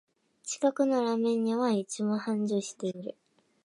[0.41, 3.15] 近くのラーメン屋はいつも繁盛してる